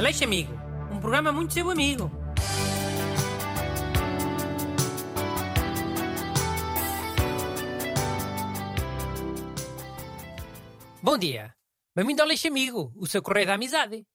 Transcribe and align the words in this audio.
Aleixo 0.00 0.24
Amigo, 0.24 0.54
um 0.90 0.98
programa 0.98 1.30
muito 1.30 1.52
seu 1.52 1.68
amigo. 1.68 2.10
Bom 11.02 11.18
dia. 11.18 11.54
Bem-vindo 11.94 12.22
ao 12.22 12.26
Aleixo 12.26 12.48
Amigo, 12.48 12.90
o 12.96 13.06
seu 13.06 13.22
correio 13.22 13.46
da 13.46 13.56
amizade. 13.56 14.06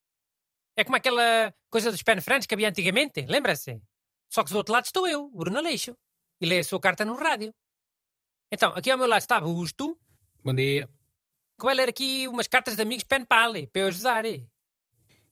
É 0.76 0.84
como 0.84 0.98
aquela 0.98 1.54
coisa 1.70 1.92
dos 1.92 2.02
penfranes 2.02 2.48
que 2.48 2.56
havia 2.56 2.70
antigamente, 2.70 3.24
lembra-se? 3.28 3.80
Só 4.28 4.44
que 4.44 4.50
do 4.50 4.58
outro 4.58 4.74
lado 4.74 4.86
estou 4.86 5.08
eu, 5.08 5.30
Bruno 5.30 5.60
Aleixo, 5.60 5.96
e 6.42 6.48
leio 6.48 6.62
a 6.62 6.64
sua 6.64 6.80
carta 6.80 7.06
no 7.06 7.14
rádio. 7.14 7.54
Então, 8.52 8.74
aqui 8.76 8.90
ao 8.90 8.98
meu 8.98 9.06
lado 9.06 9.22
está 9.22 9.38
Augusto, 9.38 9.96
Bom 10.44 10.56
dia. 10.56 10.90
que 11.60 11.64
vai 11.64 11.76
ler 11.76 11.90
aqui 11.90 12.28
umas 12.28 12.48
cartas 12.48 12.76
de 12.76 12.82
amigos 12.82 13.04
pen 13.04 13.24
pali, 13.24 13.68
para 13.68 13.84
eu 13.84 13.88
ajudar. 13.90 14.24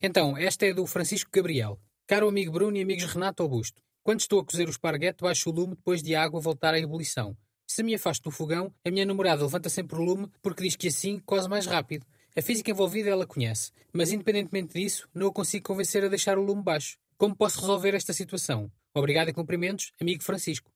Então, 0.05 0.35
esta 0.37 0.65
é 0.65 0.73
do 0.73 0.85
Francisco 0.85 1.31
Gabriel. 1.31 1.79
Caro 2.05 2.27
amigo 2.27 2.51
Bruno 2.51 2.75
e 2.75 2.81
amigos 2.81 3.05
Renato 3.05 3.41
Augusto. 3.41 3.81
Quando 4.03 4.19
estou 4.19 4.41
a 4.41 4.45
cozer 4.45 4.67
o 4.67 4.69
esparguete, 4.69 5.23
baixo 5.23 5.49
o 5.49 5.53
lume 5.53 5.77
depois 5.77 6.03
de 6.03 6.13
a 6.13 6.21
água 6.21 6.41
voltar 6.41 6.73
à 6.73 6.77
ebulição. 6.77 7.37
Se 7.65 7.81
me 7.81 7.95
afasto 7.95 8.23
do 8.23 8.29
fogão, 8.29 8.75
a 8.83 8.91
minha 8.91 9.05
namorada 9.05 9.43
levanta 9.43 9.69
sempre 9.69 9.95
o 9.95 10.03
lume 10.03 10.29
porque 10.41 10.61
diz 10.61 10.75
que 10.75 10.89
assim 10.89 11.19
coze 11.19 11.47
mais 11.47 11.65
rápido. 11.65 12.05
A 12.35 12.41
física 12.41 12.69
envolvida 12.69 13.11
ela 13.11 13.25
conhece, 13.25 13.71
mas 13.93 14.11
independentemente 14.11 14.73
disso, 14.73 15.07
não 15.13 15.27
a 15.27 15.31
consigo 15.31 15.67
convencer 15.67 16.03
a 16.03 16.09
deixar 16.09 16.37
o 16.37 16.43
lume 16.43 16.61
baixo. 16.61 16.97
Como 17.17 17.33
posso 17.33 17.61
resolver 17.61 17.95
esta 17.95 18.11
situação? 18.11 18.69
Obrigado 18.93 19.29
e 19.29 19.33
cumprimentos, 19.33 19.93
amigo 20.01 20.21
Francisco. 20.21 20.69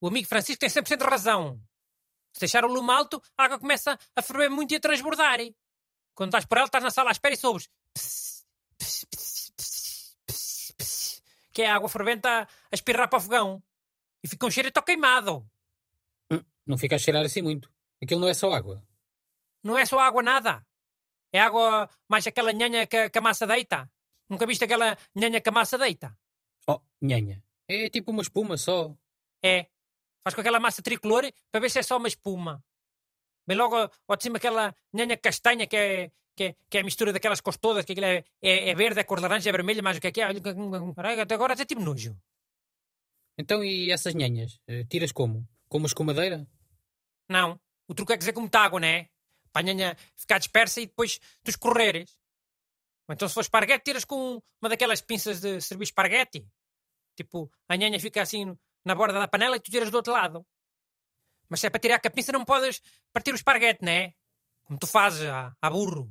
O 0.00 0.08
amigo 0.08 0.26
Francisco 0.26 0.60
tem 0.60 0.70
100% 0.70 0.96
de 0.96 1.04
razão. 1.04 1.60
Se 2.32 2.40
deixar 2.40 2.64
o 2.64 2.72
lume 2.72 2.90
alto, 2.90 3.20
a 3.36 3.44
água 3.44 3.58
começa 3.58 3.98
a 4.16 4.22
ferver 4.22 4.48
muito 4.48 4.72
e 4.72 4.76
a 4.76 4.80
transbordar. 4.80 5.40
Quando 6.14 6.30
estás 6.30 6.46
por 6.46 6.56
ela, 6.56 6.66
estás 6.66 6.82
na 6.82 6.90
sala 6.90 7.10
à 7.10 7.12
espera 7.12 7.34
e 7.34 7.36
soubes. 7.36 7.68
Que 11.52 11.62
é 11.62 11.70
a 11.70 11.76
água 11.76 11.88
fervente 11.88 12.26
a, 12.26 12.42
a 12.42 12.48
espirrar 12.74 13.08
para 13.08 13.18
o 13.18 13.22
fogão. 13.22 13.62
E 14.22 14.28
fica 14.28 14.46
um 14.46 14.50
cheiro 14.50 14.70
tão 14.72 14.82
queimado. 14.82 15.48
Hum, 16.30 16.42
Não 16.66 16.76
fica 16.78 16.96
a 16.96 16.98
cheirar 16.98 17.24
assim 17.24 17.42
muito. 17.42 17.70
Aquilo 18.02 18.20
não 18.20 18.28
é 18.28 18.34
só 18.34 18.52
água. 18.52 18.82
Não 19.62 19.78
é 19.78 19.86
só 19.86 19.98
água 19.98 20.22
nada. 20.22 20.66
É 21.32 21.40
água 21.40 21.88
mais 22.08 22.26
aquela 22.26 22.52
nhanha 22.52 22.86
que, 22.86 23.08
que 23.10 23.18
a 23.18 23.20
massa 23.20 23.46
deita. 23.46 23.90
Nunca 24.28 24.46
viste 24.46 24.64
aquela 24.64 24.96
nhanha 25.14 25.40
que 25.40 25.48
a 25.48 25.52
massa 25.52 25.78
deita? 25.78 26.16
Oh, 26.66 26.80
nhanha. 27.00 27.42
É 27.68 27.88
tipo 27.88 28.10
uma 28.10 28.22
espuma 28.22 28.56
só. 28.56 28.94
É. 29.42 29.66
Faz 30.24 30.34
com 30.34 30.40
aquela 30.40 30.58
massa 30.60 30.82
tricolor 30.82 31.30
para 31.50 31.60
ver 31.60 31.70
se 31.70 31.78
é 31.78 31.82
só 31.82 31.96
uma 31.98 32.08
espuma. 32.08 32.64
Vem 33.46 33.56
logo 33.56 33.76
ao 33.76 34.16
de 34.16 34.22
cima 34.22 34.38
aquela 34.38 34.74
nhanha 34.92 35.16
castanha 35.16 35.66
que 35.66 35.76
é, 35.76 36.12
que 36.36 36.44
é, 36.44 36.56
que 36.68 36.78
é 36.78 36.80
a 36.80 36.84
mistura 36.84 37.12
daquelas 37.12 37.40
cores 37.40 37.58
todas, 37.58 37.84
que 37.84 37.92
aquilo 37.92 38.06
é, 38.06 38.24
é, 38.42 38.70
é 38.70 38.74
verde, 38.74 39.00
é 39.00 39.04
cor 39.04 39.18
de 39.18 39.22
laranja, 39.22 39.48
é 39.48 39.52
vermelha, 39.52 39.82
mais 39.82 39.96
o 39.96 40.00
que 40.00 40.08
é 40.08 40.12
que 40.12 40.20
é. 40.20 40.24
Até 41.20 41.34
agora 41.34 41.54
até 41.54 41.64
tive 41.64 41.82
nojo. 41.82 42.16
Então, 43.38 43.64
e 43.64 43.90
essas 43.90 44.14
nhanhas? 44.14 44.60
Eh, 44.66 44.84
Tiras 44.84 45.12
como? 45.12 45.46
Com 45.68 45.78
uma 45.78 45.86
escumadeira? 45.86 46.46
Não. 47.28 47.60
O 47.88 47.94
truque 47.94 48.12
é 48.12 48.16
dizer 48.16 48.32
como 48.32 48.48
água, 48.52 48.80
não 48.80 48.88
é? 48.88 49.08
Para 49.52 49.60
a 49.60 49.64
nhanha 49.64 49.96
ficar 50.16 50.38
dispersa 50.38 50.80
e 50.80 50.86
depois 50.86 51.18
tu 51.42 51.50
escorreres. 51.50 52.18
Ou 53.08 53.14
então 53.14 53.28
se 53.28 53.34
for 53.34 53.40
esparguete, 53.40 53.84
tiras 53.84 54.04
com 54.04 54.42
uma 54.60 54.68
daquelas 54.68 55.00
pinças 55.00 55.40
de 55.40 55.60
servir 55.60 55.84
esparguete. 55.84 56.46
Tipo, 57.16 57.50
a 57.68 57.76
nhanha 57.76 58.00
fica 58.00 58.22
assim 58.22 58.56
na 58.84 58.94
borda 58.94 59.18
da 59.18 59.28
panela 59.28 59.56
e 59.56 59.60
tu 59.60 59.70
tiras 59.70 59.90
do 59.90 59.96
outro 59.96 60.12
lado. 60.12 60.46
Mas 61.48 61.60
se 61.60 61.66
é 61.66 61.70
para 61.70 61.80
tirar 61.80 62.00
com 62.00 62.08
a 62.08 62.10
pinça 62.10 62.32
não 62.32 62.44
podes 62.44 62.80
partir 63.12 63.32
o 63.32 63.34
esparguete, 63.34 63.84
não 63.84 63.92
é? 63.92 64.14
Como 64.64 64.78
tu 64.78 64.86
fazes, 64.86 65.28
a, 65.28 65.54
a 65.60 65.70
burro. 65.70 66.10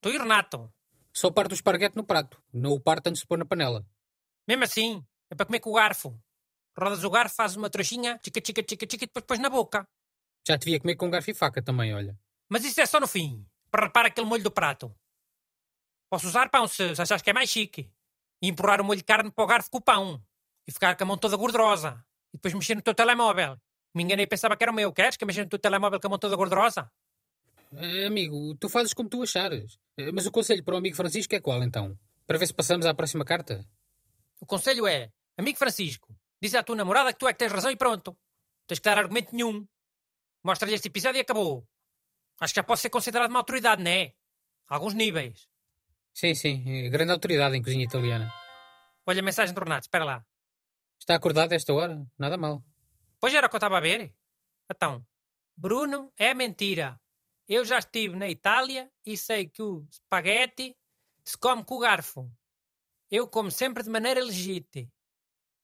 Tu 0.00 0.10
e 0.10 0.18
Renato. 0.18 0.72
Só 1.12 1.30
parte 1.30 1.52
o 1.52 1.54
esparguete 1.54 1.96
no 1.96 2.04
prato. 2.04 2.40
Não 2.52 2.72
o 2.72 2.80
parte 2.80 3.08
antes 3.08 3.22
de 3.22 3.26
pôr 3.26 3.38
na 3.38 3.44
panela. 3.44 3.84
Mesmo 4.46 4.64
assim, 4.64 5.04
é 5.30 5.34
para 5.34 5.46
comer 5.46 5.60
com 5.60 5.70
o 5.70 5.74
garfo. 5.74 6.16
Rodas 6.78 7.02
o 7.02 7.10
garfo, 7.10 7.34
fazes 7.34 7.56
uma 7.56 7.68
trouxinha, 7.68 8.20
chica, 8.24 8.40
chica, 8.44 8.62
chica, 8.62 8.86
chica, 8.88 9.04
e 9.04 9.06
depois 9.06 9.24
pões 9.26 9.40
na 9.40 9.50
boca. 9.50 9.86
Já 10.46 10.56
devia 10.56 10.78
comer 10.78 10.94
com 10.94 11.10
garfo 11.10 11.30
e 11.30 11.34
faca 11.34 11.60
também, 11.60 11.92
olha. 11.92 12.16
Mas 12.48 12.64
isso 12.64 12.80
é 12.80 12.86
só 12.86 13.00
no 13.00 13.08
fim, 13.08 13.44
para 13.70 13.86
repar 13.86 14.06
aquele 14.06 14.26
molho 14.26 14.44
do 14.44 14.50
prato. 14.50 14.94
Posso 16.08 16.28
usar 16.28 16.48
pão 16.48 16.68
se 16.68 16.94
se 16.94 17.02
achares 17.02 17.20
que 17.20 17.30
é 17.30 17.32
mais 17.32 17.50
chique. 17.50 17.90
E 18.40 18.48
empurrar 18.48 18.80
o 18.80 18.84
molho 18.84 18.98
de 18.98 19.04
carne 19.04 19.30
para 19.32 19.44
o 19.44 19.46
garfo 19.46 19.70
com 19.70 19.78
o 19.78 19.82
pão. 19.82 20.22
E 20.66 20.72
ficar 20.72 20.96
com 20.96 21.02
a 21.02 21.06
mão 21.06 21.18
toda 21.18 21.36
gordurosa. 21.36 22.02
E 22.32 22.36
depois 22.36 22.54
mexer 22.54 22.76
no 22.76 22.82
teu 22.82 22.94
telemóvel. 22.94 23.58
Me 23.94 24.04
enganei 24.04 24.24
e 24.24 24.28
pensava 24.28 24.56
que 24.56 24.62
era 24.62 24.70
o 24.70 24.74
meu. 24.74 24.92
Queres 24.92 25.16
que 25.16 25.24
eu 25.24 25.26
mexa 25.26 25.42
no 25.42 25.50
teu 25.50 25.58
telemóvel 25.58 26.00
com 26.00 26.06
a 26.06 26.10
mão 26.10 26.18
toda 26.18 26.36
gordurosa? 26.36 26.90
Eh, 27.76 28.06
amigo, 28.06 28.54
tu 28.56 28.68
fazes 28.68 28.94
como 28.94 29.08
tu 29.08 29.22
achares. 29.22 29.78
Eh, 29.96 30.10
Mas 30.12 30.26
o 30.26 30.30
conselho 30.32 30.64
para 30.64 30.74
o 30.74 30.78
amigo 30.78 30.96
Francisco 30.96 31.34
é 31.34 31.40
qual, 31.40 31.62
então? 31.62 31.98
Para 32.26 32.38
ver 32.38 32.46
se 32.46 32.54
passamos 32.54 32.86
à 32.86 32.94
próxima 32.94 33.24
carta? 33.24 33.64
O 34.40 34.46
conselho 34.46 34.86
é, 34.86 35.10
amigo 35.36 35.58
Francisco, 35.58 36.14
diz 36.40 36.54
à 36.54 36.62
tua 36.62 36.76
namorada 36.76 37.12
que 37.12 37.18
tu 37.18 37.26
é 37.28 37.32
que 37.32 37.38
tens 37.38 37.52
razão 37.52 37.70
e 37.70 37.76
pronto. 37.76 38.16
Tens 38.66 38.78
que 38.78 38.84
dar 38.84 38.98
argumento 38.98 39.34
nenhum. 39.34 39.66
Mostra-lhe 40.44 40.74
este 40.74 40.88
episódio 40.88 41.18
e 41.18 41.22
acabou. 41.22 41.66
Acho 42.40 42.54
que 42.54 42.60
já 42.60 42.64
pode 42.64 42.80
ser 42.80 42.90
considerado 42.90 43.30
uma 43.30 43.40
autoridade, 43.40 43.82
não 43.82 43.90
é? 43.90 44.14
A 44.68 44.74
alguns 44.76 44.94
níveis. 44.94 45.48
Sim, 46.14 46.34
sim. 46.34 46.64
eh, 46.66 46.88
Grande 46.88 47.12
autoridade 47.12 47.56
em 47.56 47.62
cozinha 47.62 47.84
italiana. 47.84 48.32
Olha 49.06 49.20
a 49.20 49.24
mensagem 49.24 49.54
do 49.54 49.60
Renato, 49.60 49.86
espera 49.86 50.04
lá. 50.04 50.26
Está 51.00 51.14
acordado 51.14 51.52
a 51.52 51.56
esta 51.56 51.72
hora? 51.72 52.06
Nada 52.18 52.36
mal. 52.36 52.62
Pois 53.20 53.32
era 53.34 53.46
o 53.46 53.50
que 53.50 53.56
eu 53.56 53.58
estava 53.58 53.78
a 53.78 53.80
ver. 53.80 54.14
Então, 54.70 55.04
Bruno, 55.56 56.12
é 56.16 56.34
mentira. 56.34 57.00
Eu 57.48 57.64
já 57.64 57.78
estive 57.78 58.14
na 58.16 58.28
Itália 58.28 58.90
e 59.06 59.16
sei 59.16 59.48
que 59.48 59.62
o 59.62 59.86
espaguete 59.90 60.76
se 61.24 61.36
come 61.38 61.64
com 61.64 61.76
o 61.76 61.78
garfo. 61.78 62.30
Eu 63.10 63.26
como 63.26 63.50
sempre 63.50 63.82
de 63.82 63.88
maneira 63.90 64.22
legítima. 64.22 64.86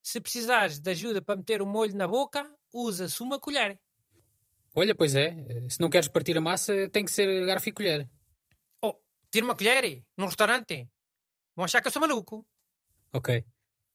Se 0.03 0.21
precisares 0.21 0.79
de 0.79 0.91
ajuda 0.91 1.21
para 1.23 1.37
meter 1.37 1.61
o 1.63 1.67
molho 1.67 1.95
na 1.97 2.07
boca, 2.09 2.51
usa-se 2.73 3.23
uma 3.23 3.39
colher. 3.39 3.79
Olha, 4.75 4.95
pois 4.95 5.15
é. 5.15 5.29
eh, 5.49 5.69
Se 5.71 5.81
não 5.81 5.89
queres 5.89 6.09
partir 6.09 6.37
a 6.37 6.41
massa, 6.41 6.89
tem 6.91 7.05
que 7.05 7.11
ser 7.13 7.47
garfo 7.47 7.69
e 7.69 7.73
colher. 7.73 8.11
Oh, 8.83 8.95
tira 9.31 9.45
uma 9.47 9.55
colher 9.57 10.03
num 10.17 10.27
restaurante. 10.27 10.89
Vão 11.55 11.65
achar 11.65 11.81
que 11.81 11.89
eu 11.89 11.93
sou 11.93 12.01
maluco. 12.01 12.47
Ok. 13.13 13.45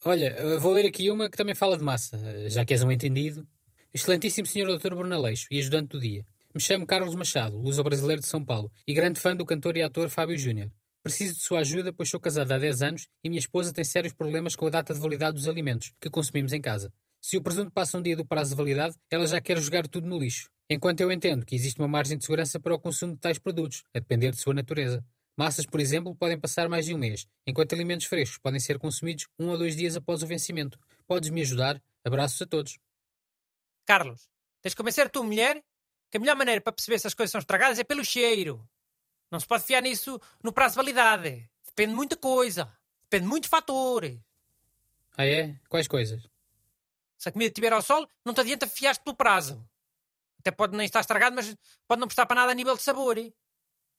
Olha, 0.05 0.27
eh, 0.27 0.57
vou 0.57 0.73
ler 0.73 0.85
aqui 0.87 1.11
uma 1.11 1.29
que 1.29 1.37
também 1.37 1.53
fala 1.55 1.77
de 1.77 1.83
massa, 1.83 2.17
eh, 2.17 2.49
já 2.49 2.63
que 2.63 2.73
és 2.73 2.83
um 2.83 2.91
entendido. 2.91 3.47
Excelentíssimo 3.93 4.47
Sr. 4.47 4.77
Dr. 4.77 4.95
Bruno 4.95 5.13
Aleixo 5.15 5.47
e 5.51 5.59
ajudante 5.59 5.89
do 5.89 5.99
dia. 5.99 6.25
Me 6.59 6.63
chamo 6.63 6.85
Carlos 6.85 7.15
Machado, 7.15 7.57
luso-brasileiro 7.57 8.21
de 8.21 8.27
São 8.27 8.43
Paulo 8.43 8.69
e 8.85 8.93
grande 8.93 9.17
fã 9.17 9.33
do 9.33 9.45
cantor 9.45 9.77
e 9.77 9.81
ator 9.81 10.09
Fábio 10.09 10.37
Júnior. 10.37 10.69
Preciso 11.01 11.35
de 11.35 11.39
sua 11.39 11.59
ajuda, 11.59 11.93
pois 11.93 12.09
sou 12.09 12.19
casado 12.19 12.51
há 12.51 12.57
10 12.57 12.81
anos 12.81 13.07
e 13.23 13.29
minha 13.29 13.39
esposa 13.39 13.71
tem 13.71 13.85
sérios 13.85 14.11
problemas 14.11 14.57
com 14.57 14.67
a 14.67 14.69
data 14.69 14.93
de 14.93 14.99
validade 14.99 15.37
dos 15.37 15.47
alimentos 15.47 15.93
que 16.01 16.09
consumimos 16.09 16.51
em 16.51 16.59
casa. 16.59 16.91
Se 17.21 17.37
o 17.37 17.41
presunto 17.41 17.71
passa 17.71 17.97
um 17.97 18.01
dia 18.01 18.13
do 18.13 18.25
prazo 18.25 18.49
de 18.49 18.57
validade, 18.57 18.97
ela 19.09 19.25
já 19.25 19.39
quer 19.39 19.57
jogar 19.57 19.87
tudo 19.87 20.05
no 20.05 20.19
lixo. 20.19 20.49
Enquanto 20.69 20.99
eu 20.99 21.09
entendo 21.13 21.45
que 21.45 21.55
existe 21.55 21.79
uma 21.79 21.87
margem 21.87 22.17
de 22.17 22.25
segurança 22.25 22.59
para 22.59 22.75
o 22.75 22.79
consumo 22.79 23.13
de 23.13 23.21
tais 23.21 23.39
produtos, 23.39 23.85
a 23.95 23.99
depender 23.99 24.31
de 24.31 24.41
sua 24.41 24.53
natureza. 24.53 25.01
Massas, 25.37 25.65
por 25.65 25.79
exemplo, 25.79 26.13
podem 26.13 26.37
passar 26.37 26.67
mais 26.67 26.85
de 26.85 26.93
um 26.93 26.97
mês, 26.97 27.25
enquanto 27.47 27.71
alimentos 27.71 28.05
frescos 28.05 28.37
podem 28.37 28.59
ser 28.59 28.77
consumidos 28.77 29.29
um 29.39 29.47
ou 29.47 29.57
dois 29.57 29.77
dias 29.77 29.95
após 29.95 30.23
o 30.23 30.27
vencimento. 30.27 30.77
Podes 31.07 31.29
me 31.29 31.39
ajudar? 31.39 31.81
Abraços 32.03 32.41
a 32.41 32.45
todos. 32.45 32.77
Carlos, 33.85 34.27
tens 34.61 34.71
de 34.71 34.75
convencer 34.75 35.05
a 35.05 35.09
tua 35.09 35.23
mulher 35.23 35.63
que 36.09 36.17
a 36.17 36.19
melhor 36.19 36.35
maneira 36.35 36.61
para 36.61 36.73
perceber 36.73 36.99
se 36.99 37.07
as 37.07 37.13
coisas 37.13 37.31
são 37.31 37.39
estragadas 37.39 37.79
é 37.79 37.83
pelo 37.83 38.03
cheiro. 38.03 38.67
Não 39.31 39.39
se 39.39 39.47
pode 39.47 39.63
fiar 39.63 39.81
nisso 39.81 40.19
no 40.43 40.51
prazo 40.51 40.73
de 40.73 40.77
validade. 40.77 41.49
Depende 41.65 41.91
de 41.91 41.95
muita 41.95 42.17
coisa. 42.17 42.71
Depende 43.03 43.23
de 43.23 43.29
muitos 43.29 43.49
fatores. 43.49 44.19
Ah 45.17 45.25
é? 45.25 45.55
Quais 45.67 45.87
coisas? 45.87 46.27
Se 47.17 47.29
a 47.29 47.31
comida 47.31 47.49
estiver 47.49 47.73
ao 47.73 47.81
sol, 47.81 48.07
não 48.25 48.33
te 48.33 48.41
adianta 48.41 48.67
fiar-te 48.67 49.03
pelo 49.03 49.15
prazo. 49.15 49.63
Até 50.39 50.51
pode 50.51 50.75
nem 50.75 50.85
estar 50.85 51.01
estragado, 51.01 51.35
mas 51.35 51.53
pode 51.87 51.99
não 51.99 52.07
prestar 52.07 52.25
para 52.25 52.41
nada 52.41 52.51
a 52.53 52.55
nível 52.55 52.75
de 52.75 52.81
sabor. 52.81 53.15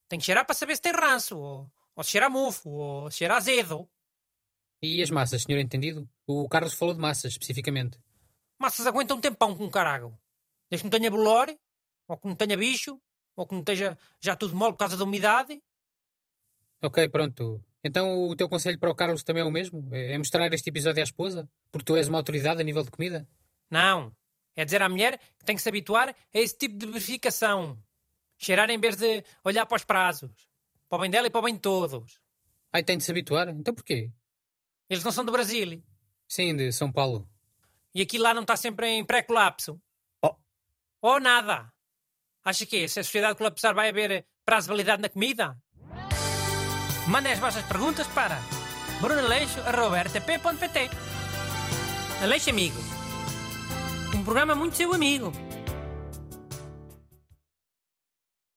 Tem 0.09 0.19
que 0.19 0.25
cheirar 0.25 0.44
para 0.44 0.54
saber 0.54 0.75
se 0.75 0.82
tem 0.82 0.92
ranço, 0.92 1.38
ou, 1.38 1.71
ou 1.94 2.03
se 2.03 2.10
cheira 2.10 2.27
a 2.27 2.31
mofo, 2.31 2.71
ou 2.71 3.10
se 3.10 3.19
cheira 3.19 3.34
a 3.34 3.37
azedo. 3.37 3.89
E 4.83 5.03
as 5.03 5.10
massas, 5.10 5.42
senhor 5.42 5.60
entendido? 5.60 6.09
O 6.27 6.48
Carlos 6.48 6.72
falou 6.72 6.95
de 6.95 7.01
massas, 7.01 7.33
especificamente. 7.33 7.98
Massas 8.59 8.86
aguentam 8.86 9.18
um 9.18 9.21
tempão 9.21 9.54
com 9.54 9.71
carago. 9.71 10.18
Desde 10.71 10.83
que 10.83 10.91
não 10.91 10.98
tenha 10.98 11.10
bolor, 11.10 11.54
ou 12.10 12.18
que 12.18 12.27
não 12.27 12.34
tenha 12.34 12.57
bicho, 12.57 13.01
ou 13.36 13.47
que 13.47 13.54
não 13.54 13.60
esteja 13.60 13.97
já 14.21 14.34
tudo 14.34 14.57
mole 14.57 14.72
por 14.72 14.78
causa 14.78 14.97
da 14.97 15.04
umidade. 15.04 15.62
Ok, 16.83 17.09
pronto. 17.09 17.65
Então 17.84 18.28
o 18.28 18.34
teu 18.34 18.48
conselho 18.48 18.78
para 18.78 18.91
o 18.91 18.95
Carlos 18.95 19.22
também 19.22 19.42
é 19.42 19.47
o 19.47 19.51
mesmo? 19.51 19.89
É 19.92 20.12
é 20.12 20.18
mostrar 20.18 20.53
este 20.53 20.68
episódio 20.68 21.01
à 21.01 21.04
esposa? 21.04 21.48
Porque 21.71 21.84
tu 21.84 21.97
és 21.97 22.09
uma 22.09 22.18
autoridade 22.18 22.60
a 22.60 22.65
nível 22.65 22.83
de 22.83 22.91
comida? 22.91 23.28
Não. 23.71 24.12
É 24.57 24.65
dizer 24.65 24.83
à 24.83 24.89
mulher 24.89 25.18
que 25.39 25.45
tem 25.45 25.54
que 25.54 25.62
se 25.62 25.68
habituar 25.68 26.09
a 26.09 26.15
esse 26.33 26.59
tipo 26.59 26.77
de 26.77 26.86
verificação. 26.86 27.78
Cheirar 28.36 28.68
em 28.71 28.78
vez 28.78 28.97
de 28.97 29.22
olhar 29.45 29.65
para 29.66 29.77
os 29.77 29.84
prazos. 29.84 30.33
Para 30.89 30.98
o 30.98 31.01
bem 31.03 31.10
dela 31.10 31.28
e 31.28 31.30
para 31.30 31.39
o 31.39 31.45
bem 31.45 31.54
de 31.54 31.60
todos. 31.60 32.21
Ai, 32.72 32.83
tem 32.83 32.98
de 32.98 33.04
se 33.04 33.10
habituar? 33.13 33.48
Então 33.51 33.72
porquê? 33.72 34.10
Eles 34.89 35.04
não 35.04 35.13
são 35.13 35.24
do 35.24 35.30
Brasil. 35.30 35.80
Sim, 36.27 36.56
de 36.56 36.72
São 36.72 36.91
Paulo. 36.91 37.28
E 37.95 38.03
aquilo 38.03 38.24
lá 38.24 38.34
não 38.34 38.42
está 38.42 38.56
sempre 38.56 38.89
em 38.89 39.04
pré-colapso. 39.04 39.80
Oh. 40.21 40.34
Ou 41.01 41.21
nada. 41.21 41.72
Acha 42.45 42.66
que 42.66 42.84
é? 42.84 42.89
Se 42.89 43.01
a 43.01 43.04
sociedade 43.04 43.37
colapsar, 43.37 43.75
vai 43.75 43.89
haver 43.91 44.10
eh, 44.10 44.25
prazo 44.45 44.66
de 44.66 44.71
validade 44.71 45.03
na 45.03 45.09
comida? 45.09 45.57
Mandem 47.07 47.33
as 47.33 47.39
vossas 47.39 47.65
perguntas 47.65 48.07
para 48.09 48.39
brunaleixo.rtp.pt 49.01 50.91
Aleixo 52.22 52.51
Amigo. 52.51 52.78
Um 54.15 54.22
programa 54.25 54.54
muito 54.54 54.77
seu 54.77 54.92
amigo. 54.92 55.33